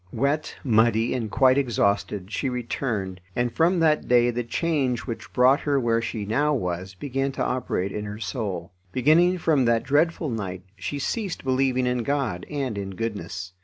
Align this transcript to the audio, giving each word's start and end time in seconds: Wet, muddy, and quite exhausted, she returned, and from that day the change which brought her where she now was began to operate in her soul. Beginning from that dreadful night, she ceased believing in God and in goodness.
Wet, 0.11 0.55
muddy, 0.63 1.13
and 1.13 1.29
quite 1.29 1.59
exhausted, 1.59 2.31
she 2.31 2.49
returned, 2.49 3.21
and 3.35 3.51
from 3.53 3.77
that 3.81 4.07
day 4.07 4.31
the 4.31 4.43
change 4.43 5.01
which 5.01 5.31
brought 5.31 5.59
her 5.59 5.79
where 5.79 6.01
she 6.01 6.25
now 6.25 6.55
was 6.55 6.95
began 6.95 7.31
to 7.33 7.43
operate 7.45 7.91
in 7.91 8.05
her 8.05 8.17
soul. 8.17 8.71
Beginning 8.91 9.37
from 9.37 9.65
that 9.65 9.83
dreadful 9.83 10.31
night, 10.31 10.63
she 10.75 10.97
ceased 10.97 11.43
believing 11.43 11.85
in 11.85 12.01
God 12.01 12.47
and 12.49 12.79
in 12.79 12.95
goodness. 12.95 13.53